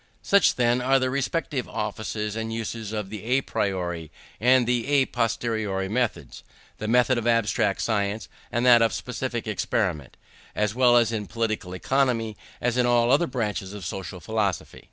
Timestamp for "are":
0.81-0.97